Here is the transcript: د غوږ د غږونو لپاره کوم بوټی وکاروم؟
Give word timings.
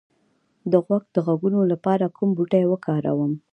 د 0.71 0.73
غوږ 0.85 1.03
د 1.15 1.17
غږونو 1.25 1.59
لپاره 1.71 2.05
کوم 2.15 2.29
بوټی 2.37 2.63
وکاروم؟ 2.67 3.33